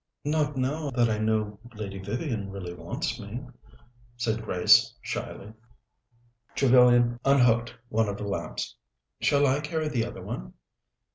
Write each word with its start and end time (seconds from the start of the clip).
"Not 0.25 0.57
now 0.57 0.89
that 0.95 1.11
I 1.11 1.19
know 1.19 1.59
Lady 1.75 1.99
Vivian 1.99 2.49
really 2.49 2.73
wants 2.73 3.19
me," 3.19 3.45
said 4.17 4.43
Grace 4.43 4.95
shyly. 4.99 5.53
Trevellyan 6.55 7.19
unhooked 7.23 7.75
one 7.89 8.09
of 8.09 8.17
the 8.17 8.27
lamps. 8.27 8.75
"Shall 9.19 9.45
I 9.45 9.59
carry 9.59 9.89
the 9.89 10.05
other 10.07 10.23
one?" 10.23 10.55